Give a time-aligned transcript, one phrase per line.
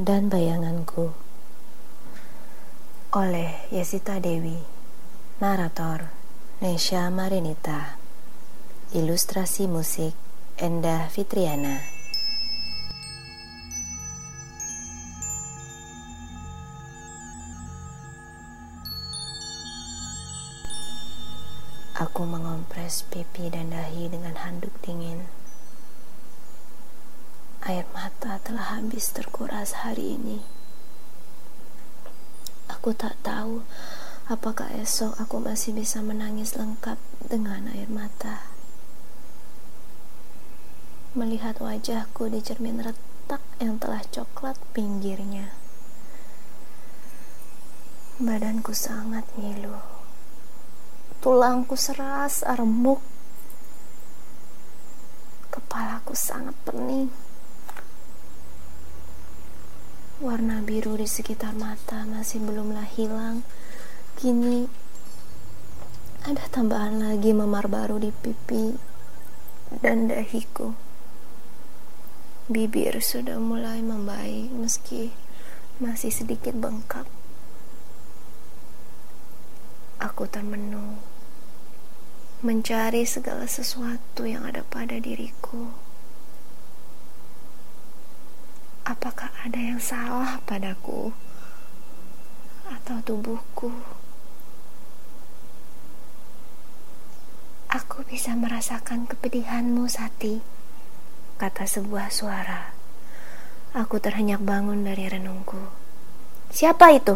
[0.00, 1.12] dan bayanganku.
[3.12, 4.56] Oleh Yesita Dewi
[5.44, 6.08] narator
[6.64, 8.00] Nesha Marinita.
[8.96, 10.16] Ilustrasi musik
[10.56, 11.84] Endah Fitriana.
[22.00, 23.59] Aku mengompres pipi dan
[28.80, 30.40] habis terkuras hari ini.
[32.72, 33.60] Aku tak tahu
[34.24, 38.48] apakah esok aku masih bisa menangis lengkap dengan air mata.
[41.12, 45.52] Melihat wajahku di cermin retak yang telah coklat pinggirnya.
[48.16, 49.76] Badanku sangat ngilu
[51.20, 53.04] tulangku seras remuk
[55.52, 57.12] kepalaku sangat pening
[60.20, 63.40] warna biru di sekitar mata masih belumlah hilang.
[64.20, 64.68] Kini
[66.28, 68.76] ada tambahan lagi memar baru di pipi
[69.80, 70.76] dan dahiku.
[72.52, 75.08] Bibir sudah mulai membaik meski
[75.80, 77.08] masih sedikit bengkak.
[80.04, 81.00] Aku termenung
[82.44, 85.89] mencari segala sesuatu yang ada pada diriku.
[88.90, 91.14] Apakah ada yang salah padaku
[92.66, 93.70] atau tubuhku?
[97.70, 100.42] Aku bisa merasakan kepedihanmu, Sati,
[101.38, 102.74] kata sebuah suara.
[103.78, 105.70] Aku terhenyak bangun dari renungku.
[106.50, 107.14] Siapa itu?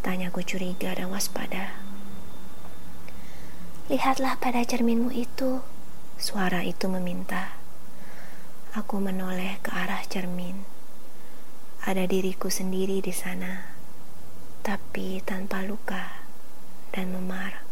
[0.00, 1.84] Tanyaku curiga dan waspada.
[3.92, 5.60] Lihatlah pada cerminmu itu,
[6.16, 7.60] suara itu meminta.
[8.72, 10.77] Aku menoleh ke arah cermin.
[11.86, 13.74] Ada diriku sendiri di sana,
[14.66, 16.26] tapi tanpa luka
[16.90, 17.62] dan memar.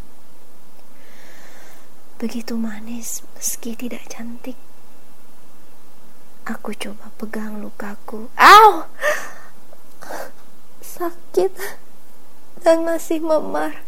[2.17, 4.57] Begitu manis meski tidak cantik.
[6.47, 8.31] Aku coba pegang lukaku.
[8.39, 8.87] Au!
[10.79, 11.53] Sakit
[12.65, 13.85] dan masih memar.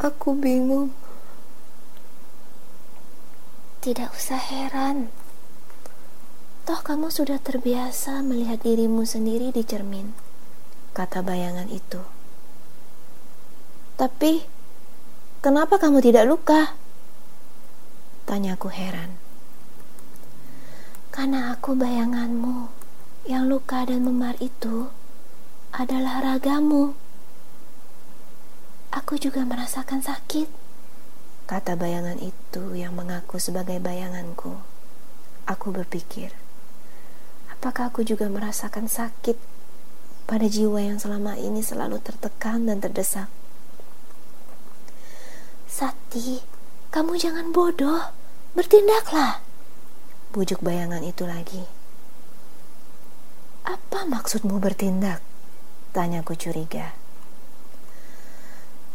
[0.00, 0.96] Aku bingung.
[3.84, 5.12] Tidak usah heran.
[6.70, 10.14] Toh kamu sudah terbiasa melihat dirimu sendiri di cermin,
[10.94, 11.98] kata bayangan itu.
[13.98, 14.46] Tapi,
[15.42, 16.78] kenapa kamu tidak luka?
[18.22, 19.18] Tanyaku heran.
[21.10, 22.70] Karena aku bayanganmu
[23.26, 24.94] yang luka dan memar itu
[25.74, 26.94] adalah ragamu.
[28.94, 30.46] Aku juga merasakan sakit,
[31.50, 34.54] kata bayangan itu yang mengaku sebagai bayanganku.
[35.50, 36.30] Aku berpikir,
[37.60, 39.36] apakah aku juga merasakan sakit
[40.24, 43.28] pada jiwa yang selama ini selalu tertekan dan terdesak?
[45.68, 46.40] Sati,
[46.88, 48.16] kamu jangan bodoh,
[48.56, 49.44] bertindaklah.
[50.32, 51.68] Bujuk bayangan itu lagi.
[53.68, 55.20] Apa maksudmu bertindak?
[55.92, 56.96] Tanyaku curiga.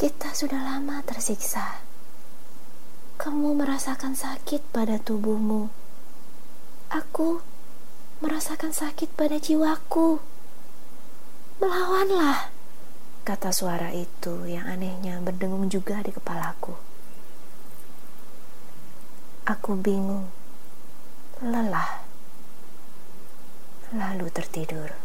[0.02, 1.86] Kita sudah lama tersiksa.
[3.22, 5.70] Kamu merasakan sakit pada tubuhmu.
[6.90, 7.46] Aku
[8.20, 10.20] merasakan sakit pada jiwaku.
[11.60, 12.52] Melawanlah,
[13.24, 16.76] kata suara itu yang anehnya berdengung juga di kepalaku.
[19.46, 20.28] Aku bingung,
[21.40, 22.04] lelah,
[23.94, 25.05] lalu tertidur.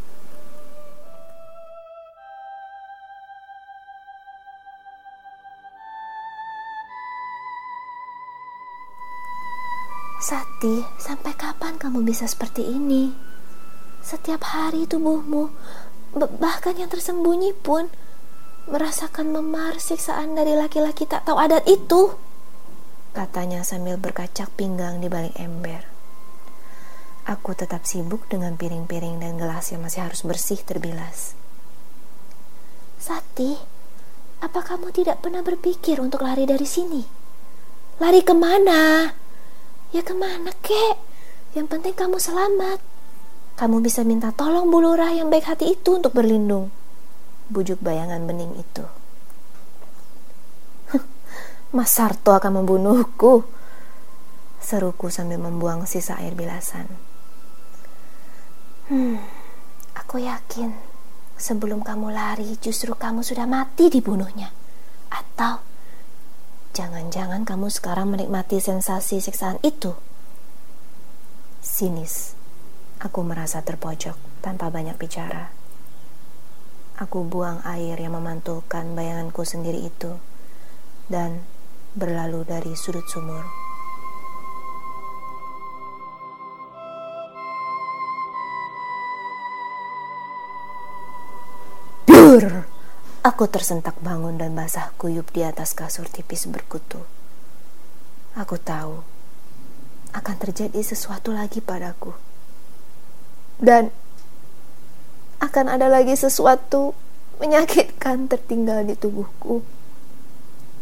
[10.21, 13.09] Sati, sampai kapan kamu bisa seperti ini?
[14.05, 15.49] Setiap hari tubuhmu,
[16.37, 17.89] bahkan yang tersembunyi pun,
[18.69, 22.13] merasakan memar siksaan dari laki-laki tak tahu adat itu.
[23.17, 25.89] Katanya sambil berkacak pinggang di balik ember.
[27.25, 31.33] Aku tetap sibuk dengan piring-piring dan gelas yang masih harus bersih terbilas.
[33.01, 33.57] Sati,
[34.45, 37.01] apa kamu tidak pernah berpikir untuk lari dari sini?
[37.97, 39.17] Lari ke mana?
[39.91, 40.97] Ya ke mana kek?
[41.59, 42.79] Yang penting kamu selamat.
[43.59, 46.71] Kamu bisa minta tolong bulurah yang baik hati itu untuk berlindung.
[47.51, 48.87] Bujuk bayangan bening itu.
[51.77, 53.43] Mas Sarto akan membunuhku.
[54.63, 56.87] Seruku sambil membuang sisa air bilasan.
[58.87, 59.19] Hmm,
[59.99, 60.71] aku yakin
[61.35, 64.55] sebelum kamu lari justru kamu sudah mati dibunuhnya.
[65.11, 65.70] Atau
[66.71, 69.99] Jangan-jangan kamu sekarang menikmati sensasi siksaan itu.
[71.59, 72.39] Sinis.
[73.03, 75.51] Aku merasa terpojok tanpa banyak bicara.
[77.01, 80.21] Aku buang air yang memantulkan bayanganku sendiri itu
[81.11, 81.43] dan
[81.99, 83.60] berlalu dari sudut sumur.
[93.21, 97.05] Aku tersentak bangun dan basah kuyup di atas kasur tipis berkutu.
[98.33, 99.05] Aku tahu
[100.17, 102.17] akan terjadi sesuatu lagi padaku
[103.61, 103.93] dan
[105.37, 106.97] akan ada lagi sesuatu
[107.37, 109.61] menyakitkan tertinggal di tubuhku.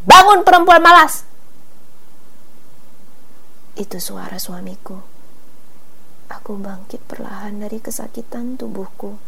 [0.07, 1.27] Bangun perempuan malas!
[3.75, 4.99] Itu suara suamiku.
[6.31, 9.19] Aku bangkit perlahan dari kesakitan tubuhku.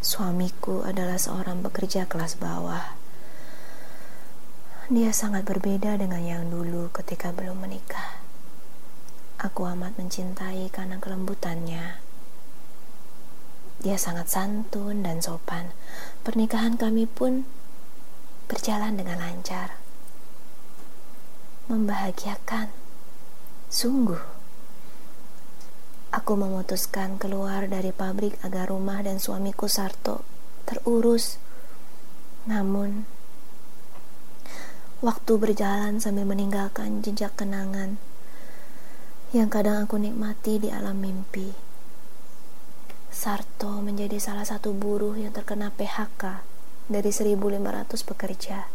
[0.00, 2.96] Suamiku adalah seorang pekerja kelas bawah.
[4.88, 8.16] Dia sangat berbeda dengan yang dulu ketika belum menikah.
[9.36, 12.00] Aku amat mencintai karena kelembutannya.
[13.84, 15.76] Dia sangat santun dan sopan.
[16.24, 17.44] Pernikahan kami pun
[18.48, 19.76] berjalan dengan lancar.
[21.68, 22.72] Membahagiakan.
[23.68, 24.39] Sungguh.
[26.10, 30.26] Aku memutuskan keluar dari pabrik agar rumah dan suamiku Sarto
[30.66, 31.38] terurus.
[32.50, 33.06] Namun,
[35.06, 38.02] waktu berjalan sambil meninggalkan jejak kenangan
[39.30, 41.54] yang kadang aku nikmati di alam mimpi.
[43.14, 46.42] Sarto menjadi salah satu buruh yang terkena PHK
[46.90, 48.66] dari 1500 pekerja.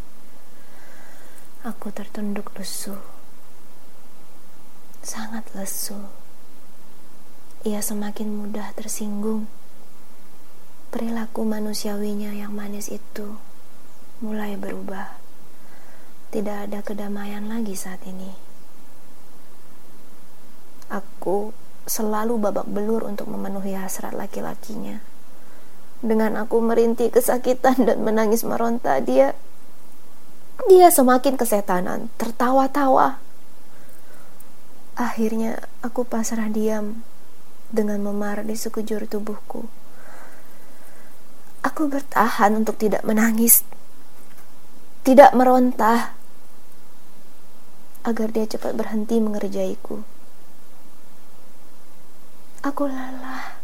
[1.68, 2.96] Aku tertunduk lesu.
[5.04, 6.25] Sangat lesu.
[7.66, 9.50] Ia semakin mudah tersinggung.
[10.94, 13.42] Perilaku manusiawinya yang manis itu
[14.22, 15.18] mulai berubah.
[16.30, 18.30] Tidak ada kedamaian lagi saat ini.
[20.94, 21.58] Aku
[21.90, 25.02] selalu babak belur untuk memenuhi hasrat laki-lakinya.
[26.06, 29.34] Dengan aku merintih kesakitan dan menangis meronta, dia
[30.70, 33.18] dia semakin kesetanan, tertawa-tawa.
[34.94, 37.02] Akhirnya aku pasrah diam
[37.70, 39.66] dengan memar di sekujur tubuhku.
[41.66, 43.66] Aku bertahan untuk tidak menangis,
[45.02, 46.14] tidak meronta,
[48.06, 50.06] agar dia cepat berhenti mengerjaiku.
[52.62, 53.58] Aku lelah.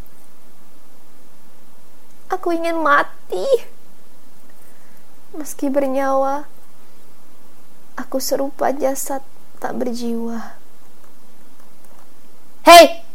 [2.33, 3.45] Aku ingin mati.
[5.37, 6.49] Meski bernyawa,
[7.95, 9.21] aku serupa jasad
[9.61, 10.57] tak berjiwa.
[12.65, 13.10] Hei!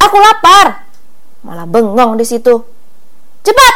[0.00, 0.88] Aku lapar.
[1.44, 2.60] Malah bengong di situ.
[3.40, 3.74] Cepat!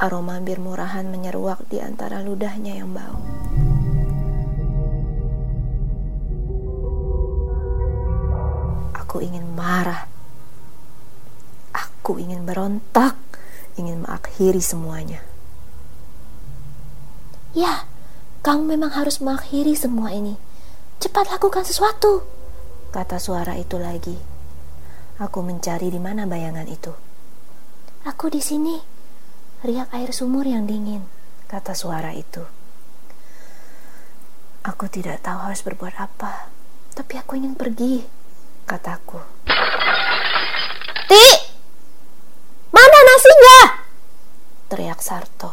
[0.00, 3.20] Aroma bir murahan menyeruak di antara ludahnya yang bau.
[8.96, 10.08] Aku ingin marah.
[11.76, 13.18] Aku ingin berontak,
[13.76, 15.20] ingin mengakhiri semuanya.
[17.52, 17.84] Ya,
[18.40, 20.40] kamu memang harus mengakhiri semua ini.
[21.02, 22.24] Cepat lakukan sesuatu,
[22.94, 24.29] kata suara itu lagi.
[25.20, 26.96] Aku mencari di mana bayangan itu.
[28.08, 28.80] Aku di sini,
[29.60, 31.04] riak air sumur yang dingin,
[31.44, 32.40] kata suara itu.
[34.64, 36.48] Aku tidak tahu harus berbuat apa,
[36.96, 38.00] tapi aku ingin pergi
[38.64, 39.20] kataku.
[41.04, 41.26] Ti!
[42.72, 43.60] Mana nasinya?
[44.72, 45.52] Teriak Sarto.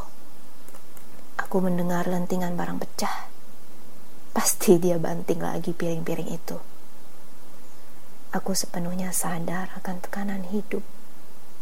[1.44, 3.28] Aku mendengar lentingan barang pecah.
[4.32, 6.77] Pasti dia banting lagi piring-piring itu.
[8.38, 10.86] Aku sepenuhnya sadar akan tekanan hidup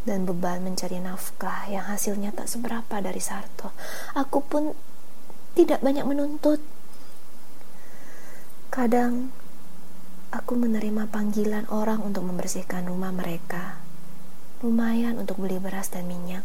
[0.03, 3.71] dan beban mencari nafkah yang hasilnya tak seberapa dari Sarto.
[4.11, 4.75] Aku pun
[5.55, 6.59] tidak banyak menuntut.
[8.67, 9.31] Kadang
[10.35, 13.79] aku menerima panggilan orang untuk membersihkan rumah mereka.
[14.59, 16.43] Lumayan untuk beli beras dan minyak.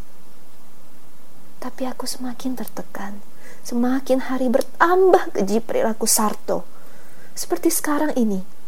[1.58, 3.18] Tapi aku semakin tertekan.
[3.66, 6.62] Semakin hari bertambah keji perilaku Sarto.
[7.34, 8.59] Seperti sekarang ini.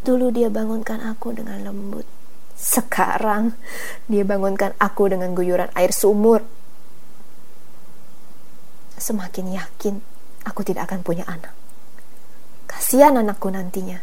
[0.00, 2.08] Dulu dia bangunkan aku dengan lembut.
[2.56, 3.56] Sekarang
[4.08, 6.44] dia bangunkan aku dengan guyuran air sumur.
[9.00, 10.00] Semakin yakin
[10.44, 11.52] aku tidak akan punya anak.
[12.68, 14.00] Kasihan anakku nantinya.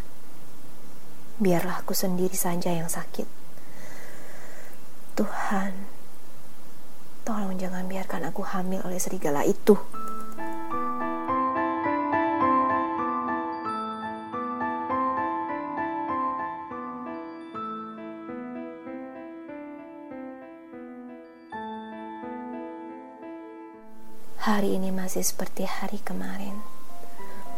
[1.38, 3.30] Biarlah aku sendiri saja yang sakit.
[5.18, 5.74] Tuhan,
[7.25, 9.77] tolong jangan biarkan aku hamil oleh serigala itu.
[24.58, 26.58] Hari ini masih seperti hari kemarin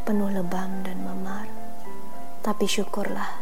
[0.03, 1.47] penuh lebam dan memar.
[2.43, 3.39] Tapi syukurlah,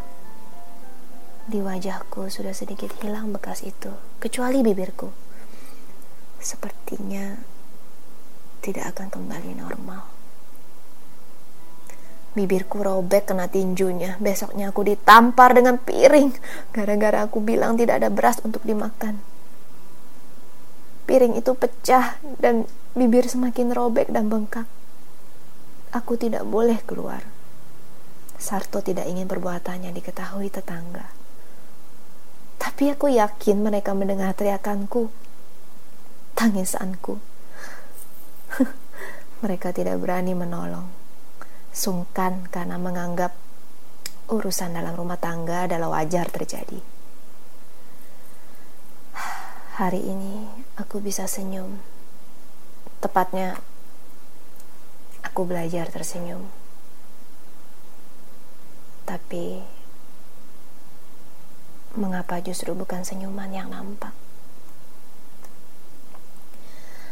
[1.50, 3.90] di wajahku sudah sedikit hilang bekas itu,
[4.22, 5.10] kecuali bibirku.
[6.38, 7.34] Sepertinya
[8.62, 10.06] tidak akan kembali normal.
[12.38, 14.22] Bibirku robek kena tinjunya.
[14.22, 16.30] Besoknya aku ditampar dengan piring
[16.78, 19.18] gara-gara aku bilang tidak ada beras untuk dimakan.
[21.08, 24.68] Piring itu pecah dan bibir semakin robek dan bengkak.
[25.96, 27.24] Aku tidak boleh keluar.
[28.36, 31.08] Sarto tidak ingin perbuatannya diketahui tetangga.
[32.60, 35.08] Tapi aku yakin mereka mendengar teriakanku,
[36.36, 37.18] tangisanku.
[39.44, 40.92] mereka tidak berani menolong.
[41.72, 43.32] Sungkan karena menganggap
[44.28, 46.97] urusan dalam rumah tangga adalah wajar terjadi.
[49.78, 50.42] Hari ini
[50.74, 51.78] aku bisa senyum.
[52.98, 53.62] Tepatnya,
[55.22, 56.50] aku belajar tersenyum.
[59.06, 59.62] Tapi,
[61.94, 64.18] mengapa justru bukan senyuman yang nampak?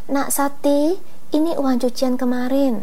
[0.10, 0.98] Nak Sati,
[1.38, 2.82] ini uang cucian kemarin.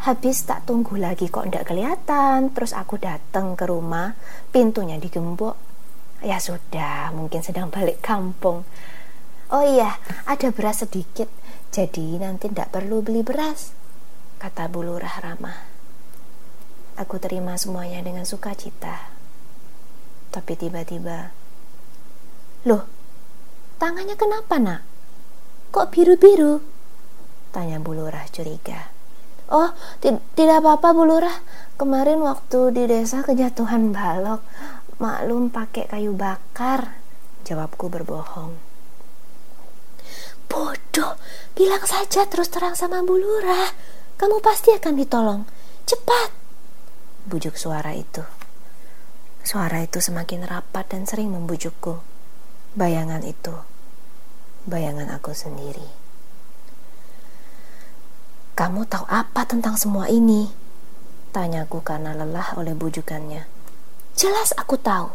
[0.00, 2.56] Habis tak tunggu lagi kok ndak kelihatan.
[2.56, 4.16] Terus aku datang ke rumah,
[4.48, 5.60] pintunya digembok.
[6.24, 8.64] Ya sudah, mungkin sedang balik kampung.
[9.50, 9.98] Oh iya,
[10.30, 11.26] ada beras sedikit,
[11.74, 13.74] jadi nanti tidak perlu beli beras,
[14.38, 15.66] kata Bu Lurah ramah.
[16.94, 19.10] Aku terima semuanya dengan sukacita.
[20.30, 21.34] Tapi tiba-tiba,
[22.62, 22.86] loh,
[23.82, 24.86] tangannya kenapa nak?
[25.74, 26.62] Kok biru-biru?
[27.50, 28.94] Tanya Bu Lurah curiga.
[29.50, 29.74] Oh,
[30.38, 31.42] tidak apa-apa Bu Lurah.
[31.74, 34.46] Kemarin waktu di desa kejatuhan balok,
[35.02, 37.02] maklum pakai kayu bakar.
[37.42, 38.69] Jawabku berbohong.
[40.50, 41.14] Bodoh,
[41.54, 43.70] bilang saja terus terang sama Bu Lurah.
[44.18, 45.42] Kamu pasti akan ditolong.
[45.86, 46.34] Cepat.
[47.30, 48.26] Bujuk suara itu.
[49.46, 52.02] Suara itu semakin rapat dan sering membujukku.
[52.74, 53.54] Bayangan itu.
[54.66, 55.86] Bayangan aku sendiri.
[58.58, 60.52] Kamu tahu apa tentang semua ini?
[61.32, 63.48] Tanyaku karena lelah oleh bujukannya.
[64.18, 65.08] Jelas aku tahu.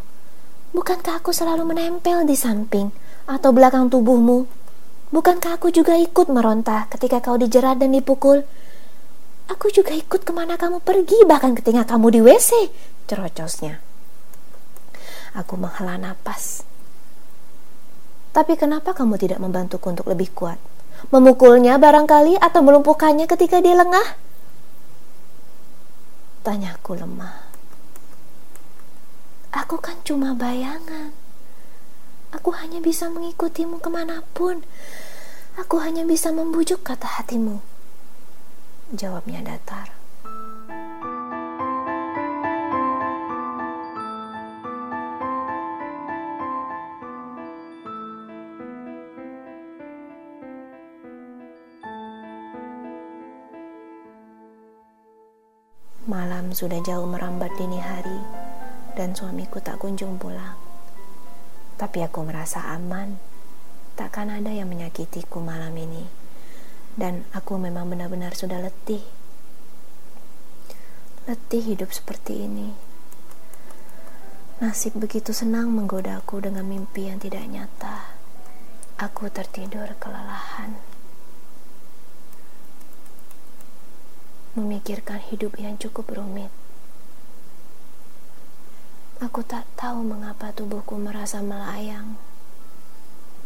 [0.73, 2.89] Bukankah aku selalu menempel di samping
[3.29, 4.64] atau belakang tubuhmu
[5.13, 8.41] Bukankah aku juga ikut meronta ketika kau dijerat dan dipukul?
[9.45, 12.73] Aku juga ikut ke mana kamu pergi, bahkan ketika kamu di WC,
[13.05, 13.77] cerocosnya.
[15.37, 16.65] Aku menghela napas.
[18.33, 20.57] Tapi kenapa kamu tidak membantuku untuk lebih kuat?
[21.13, 24.17] Memukulnya barangkali atau melumpuhkannya ketika dia lengah?
[26.41, 27.45] Tanyaku lemah.
[29.55, 31.24] Aku kan cuma bayangan.
[32.35, 34.59] Aku hanya bisa mengikutimu ke mana pun.
[35.55, 37.63] Aku hanya bisa membujuk kata hatimu.
[38.91, 39.95] Jawabnya datar.
[56.05, 58.19] Malam sudah jauh merambat dini hari
[58.99, 60.64] dan suamiku tak kunjung pulang.
[61.75, 63.19] Tapi aku merasa aman.
[63.99, 66.07] Takkan ada yang menyakitiku malam ini.
[66.95, 69.03] Dan aku memang benar-benar sudah letih.
[71.27, 72.71] Letih hidup seperti ini.
[74.63, 78.15] Nasib begitu senang menggodaku dengan mimpi yang tidak nyata.
[78.95, 80.79] Aku tertidur kelelahan.
[84.55, 86.64] Memikirkan hidup yang cukup rumit.
[89.23, 92.19] Aku tak tahu mengapa tubuhku merasa melayang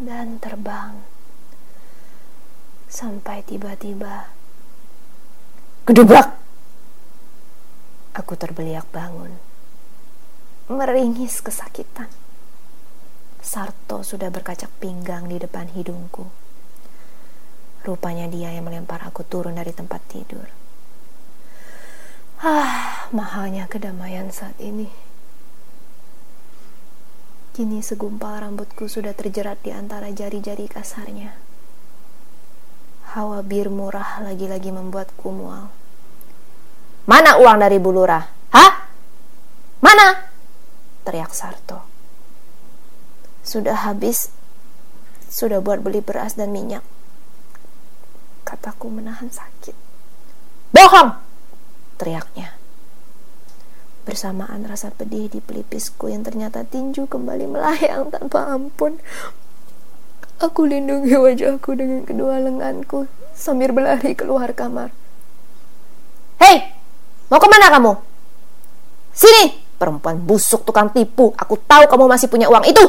[0.01, 0.97] dan terbang
[2.89, 4.33] sampai tiba-tiba
[5.85, 6.33] gedebak.
[8.17, 9.37] Aku terbeliak bangun,
[10.73, 12.09] meringis kesakitan.
[13.37, 16.25] Sarto sudah berkacak pinggang di depan hidungku.
[17.85, 20.49] Rupanya dia yang melempar aku turun dari tempat tidur.
[22.41, 25.08] Ah, mahalnya kedamaian saat ini.
[27.55, 31.33] Kini segumpal rambutku sudah terjerat di antara jari-jari kasarnya.
[33.17, 35.73] Hawa bir murah lagi-lagi membuatku mual.
[37.09, 38.21] Mana uang dari Bulura?
[38.53, 38.73] Hah?
[39.81, 40.29] Mana?
[41.01, 41.81] Teriak Sarto.
[43.41, 44.29] Sudah habis,
[45.25, 46.85] sudah buat beli beras dan minyak.
[48.45, 49.73] Kataku menahan sakit.
[50.69, 51.17] Bohong!
[51.97, 52.58] Teriaknya.
[54.09, 58.97] Bersamaan rasa pedih di pelipisku yang ternyata tinju kembali melayang tanpa ampun.
[60.41, 63.05] Aku lindungi wajahku dengan kedua lenganku
[63.37, 64.89] sambil berlari keluar kamar.
[66.41, 66.73] Hei!
[67.29, 67.93] Mau ke mana kamu?
[69.13, 71.29] Sini, perempuan busuk tukang tipu.
[71.37, 72.81] Aku tahu kamu masih punya uang itu.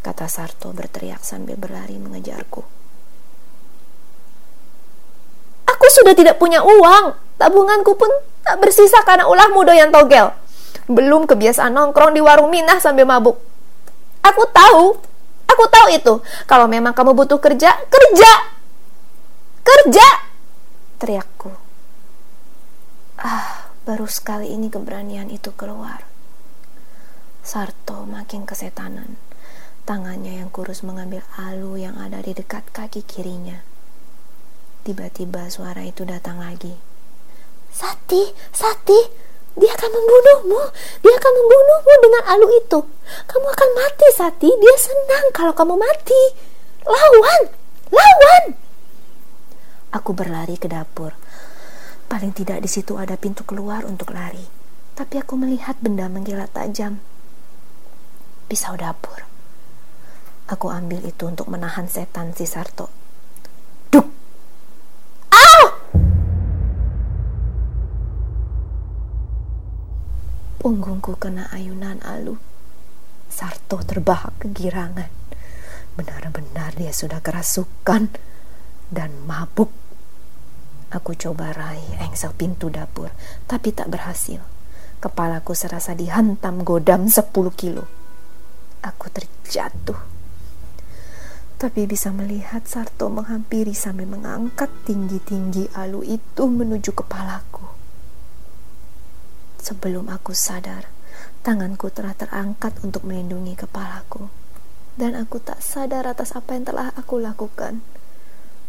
[0.00, 2.64] Kata Sarto berteriak sambil berlari mengejarku.
[5.68, 7.12] Aku sudah tidak punya uang.
[7.36, 8.08] Tabunganku pun
[8.44, 10.30] tak bersisa karena ulah muda yang togel.
[10.84, 13.40] Belum kebiasaan nongkrong di warung Minah sambil mabuk.
[14.20, 15.00] Aku tahu,
[15.48, 16.14] aku tahu itu.
[16.44, 18.32] Kalau memang kamu butuh kerja, kerja.
[19.64, 20.08] Kerja!
[21.00, 21.48] Teriakku.
[23.16, 26.04] Ah, baru sekali ini keberanian itu keluar.
[27.40, 29.16] Sarto makin kesetanan.
[29.84, 33.60] Tangannya yang kurus mengambil alu yang ada di dekat kaki kirinya.
[34.84, 36.93] Tiba-tiba suara itu datang lagi.
[37.74, 38.22] Sati,
[38.54, 39.00] Sati,
[39.58, 40.62] dia akan membunuhmu.
[41.02, 42.78] Dia akan membunuhmu dengan alu itu.
[43.26, 44.50] Kamu akan mati, Sati.
[44.50, 46.22] Dia senang kalau kamu mati.
[46.86, 47.42] Lawan,
[47.90, 48.44] lawan.
[49.94, 51.14] Aku berlari ke dapur.
[52.10, 54.42] Paling tidak di situ ada pintu keluar untuk lari.
[54.94, 57.02] Tapi aku melihat benda mengkilat tajam.
[58.46, 59.26] Pisau dapur.
[60.50, 63.03] Aku ambil itu untuk menahan setan si Sarto.
[70.64, 72.40] Punggungku kena ayunan alu.
[73.28, 75.12] Sarto terbahak kegirangan.
[75.92, 78.08] Benar-benar dia sudah kerasukan
[78.88, 79.68] dan mabuk.
[80.88, 83.12] Aku coba raih engsel pintu dapur,
[83.44, 84.40] tapi tak berhasil.
[85.04, 87.84] Kepalaku serasa dihantam godam 10 kilo.
[88.80, 90.16] Aku terjatuh
[91.60, 97.73] tapi bisa melihat Sarto menghampiri sambil mengangkat tinggi-tinggi alu itu menuju kepalaku.
[99.64, 100.92] Sebelum aku sadar,
[101.40, 104.28] tanganku telah terangkat untuk melindungi kepalaku,
[105.00, 107.80] dan aku tak sadar atas apa yang telah aku lakukan.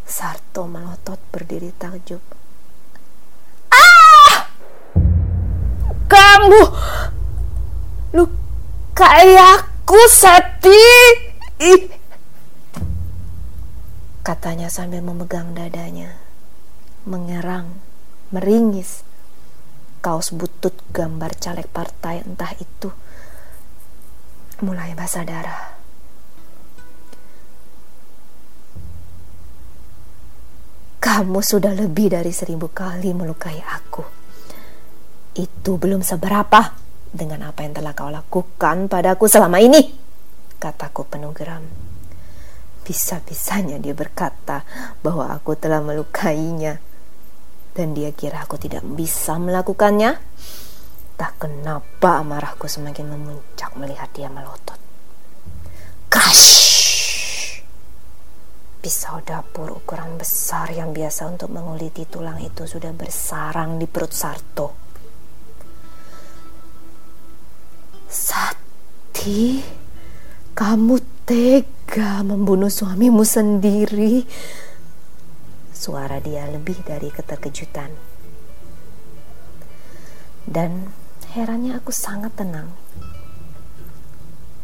[0.08, 2.24] Sarto melotot berdiri takjub.
[3.76, 4.48] Ah!
[6.08, 6.64] Kamu
[8.16, 10.88] lukai aku, Sati!
[11.60, 12.06] Ih
[14.26, 16.18] katanya sambil memegang dadanya.
[17.06, 17.78] Mengerang,
[18.34, 19.06] meringis.
[20.06, 22.94] Kaos butut gambar caleg partai entah itu
[24.62, 25.74] mulai basah darah.
[31.02, 34.06] Kamu sudah lebih dari seribu kali melukai aku.
[35.42, 36.78] Itu belum seberapa
[37.10, 39.90] dengan apa yang telah kau lakukan padaku selama ini,
[40.62, 41.66] kataku penuh geram.
[42.86, 44.62] Bisa-bisanya dia berkata
[45.02, 46.78] bahwa aku telah melukainya
[47.76, 50.16] dan dia kira aku tidak bisa melakukannya.
[51.16, 54.80] Tak kenapa amarahku semakin memuncak melihat dia melotot.
[56.08, 56.56] Crash!
[58.80, 64.68] Pisau dapur ukuran besar yang biasa untuk menguliti tulang itu sudah bersarang di perut Sarto.
[68.08, 69.60] Sati,
[70.56, 70.96] kamu
[71.28, 74.28] tega tega membunuh suamimu sendiri.
[75.76, 77.92] Suara dia lebih dari keterkejutan.
[80.48, 80.88] Dan
[81.36, 82.72] herannya aku sangat tenang.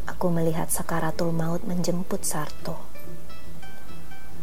[0.08, 2.88] Aku melihat sakaratul maut menjemput Sarto.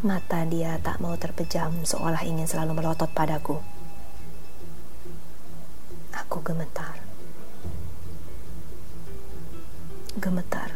[0.06, 3.58] Mata dia tak mau terpejam seolah ingin selalu melotot padaku.
[6.14, 7.02] Aku gemetar.
[10.22, 10.70] Gemetar.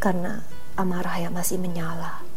[0.00, 0.40] Karena
[0.80, 2.33] amarah yang masih menyala.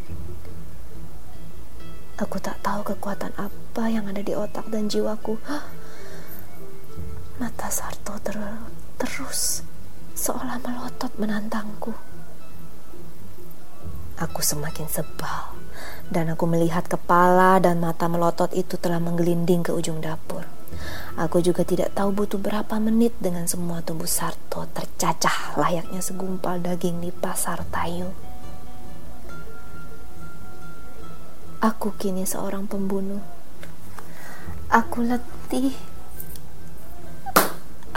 [2.18, 5.38] Aku tak tahu kekuatan apa yang ada di otak dan jiwaku.
[7.38, 8.34] Mata Sarto ter
[8.98, 9.62] terus
[10.18, 11.94] seolah melotot menantangku.
[14.18, 15.54] Aku semakin sebal
[16.10, 20.42] dan aku melihat kepala dan mata melotot itu telah menggelinding ke ujung dapur.
[21.22, 26.98] Aku juga tidak tahu butuh berapa menit dengan semua tubuh Sarto tercacah layaknya segumpal daging
[26.98, 28.10] di pasar tayu.
[31.58, 33.18] Aku kini seorang pembunuh.
[34.70, 35.74] Aku letih.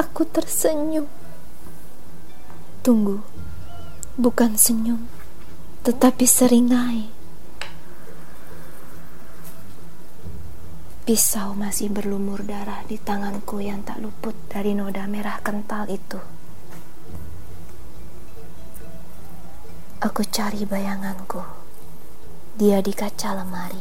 [0.00, 1.04] Aku tersenyum.
[2.80, 3.20] Tunggu,
[4.16, 5.04] bukan senyum,
[5.84, 7.12] tetapi seringai.
[11.04, 16.16] Pisau masih berlumur darah di tanganku yang tak luput dari noda merah kental itu.
[20.00, 21.59] Aku cari bayanganku
[22.60, 23.80] dia di kaca lemari,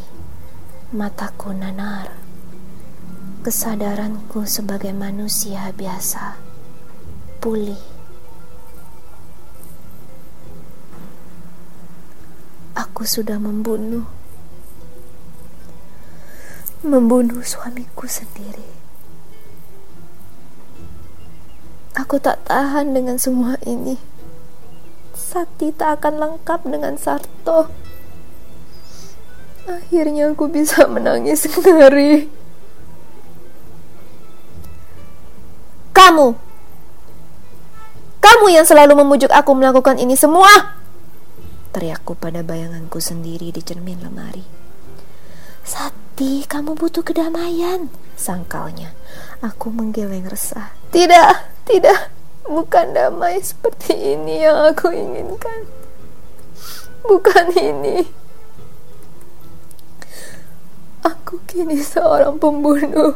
[0.96, 2.16] mataku nanar.
[3.44, 6.40] Kesadaranku sebagai manusia biasa
[7.44, 7.76] pulih.
[12.72, 14.08] Aku sudah membunuh.
[16.80, 18.64] membunuh suamiku sendiri.
[22.00, 24.00] Aku tak tahan dengan semua ini.
[25.12, 27.89] Sati tak akan lengkap dengan Sarto.
[29.70, 32.26] Akhirnya aku bisa menangis ngeri.
[35.94, 36.34] Kamu!
[38.18, 40.50] Kamu yang selalu memujuk aku melakukan ini semua!
[41.70, 44.42] Teriakku pada bayanganku sendiri di cermin lemari.
[45.62, 48.98] Sati, kamu butuh kedamaian, sangkalnya.
[49.46, 50.74] Aku menggeleng resah.
[50.90, 51.30] Tidak,
[51.70, 52.10] tidak,
[52.50, 55.70] bukan damai seperti ini yang aku inginkan.
[57.06, 58.19] Bukan ini.
[61.06, 63.16] Aku kini seorang pembunuh.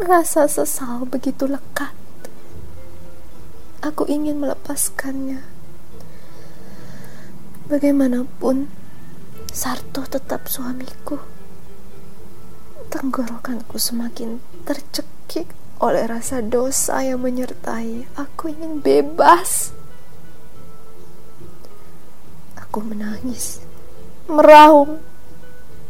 [0.00, 1.92] Rasa sesal begitu lekat.
[3.80, 5.40] Aku ingin melepaskannya.
[7.70, 8.68] Bagaimanapun,
[9.50, 11.16] Sarto tetap suamiku.
[12.90, 15.48] Tenggorokanku semakin tercekik
[15.80, 18.04] oleh rasa dosa yang menyertai.
[18.18, 19.72] Aku ingin bebas.
[22.58, 23.64] Aku menangis,
[24.30, 25.02] meraung,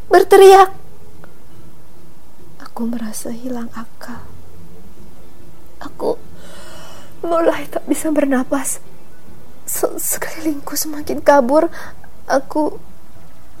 [0.09, 0.73] berteriak.
[2.57, 4.25] Aku merasa hilang akal.
[5.77, 6.17] Aku
[7.21, 8.81] mulai tak bisa bernapas.
[9.69, 11.69] Sekelilingku semakin kabur.
[12.25, 12.81] Aku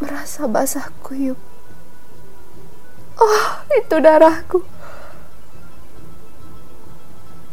[0.01, 1.37] merasa basah kuyup.
[3.21, 4.65] Oh, itu darahku.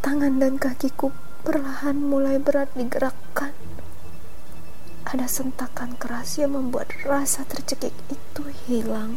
[0.01, 1.13] Tangan dan kakiku
[1.45, 3.68] perlahan mulai berat digerakkan.
[5.09, 9.17] Ada sentakan keras yang membuat rasa tercekik itu hilang.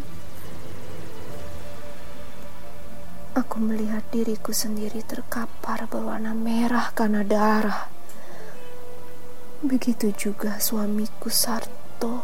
[3.35, 7.91] Aku melihat diriku sendiri terkapar berwarna merah karena darah.
[9.59, 12.23] Begitu juga suamiku Sarto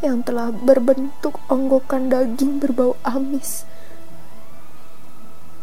[0.00, 3.68] yang telah berbentuk onggokan daging berbau amis.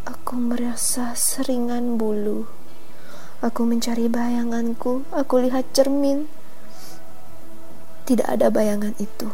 [0.06, 2.46] Aku merasa seringan bulu.
[3.42, 6.45] Aku mencari bayanganku, aku lihat cermin.
[8.06, 9.26] Tidak ada bayangan itu.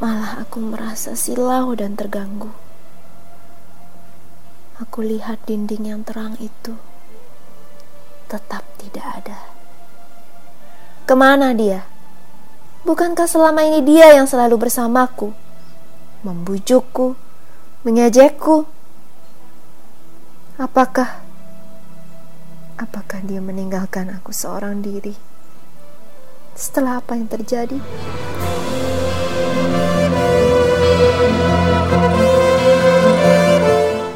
[0.00, 2.48] Malah aku merasa silau dan terganggu.
[4.80, 6.74] Aku lihat dinding yang terang itu
[8.32, 9.38] tetap tidak ada.
[11.04, 11.84] Ke mana dia?
[12.88, 15.36] Bukankah selama ini dia yang selalu bersamaku,
[16.24, 17.14] membujukku,
[17.84, 18.64] mengejekku?
[20.56, 21.20] Apakah
[22.80, 25.31] apakah dia meninggalkan aku seorang diri?
[26.52, 27.80] Setelah apa yang terjadi?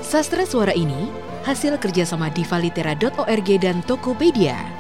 [0.05, 1.09] Sastra suara ini
[1.49, 4.76] hasil kerjasama divalitera.org dan Tokopedia.